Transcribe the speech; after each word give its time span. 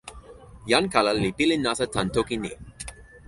jan 0.71 0.85
kala 0.93 1.11
li 1.13 1.29
pilin 1.37 1.61
nasa 1.65 1.85
tan 1.93 2.07
toki 2.15 2.35
ni. 2.43 2.51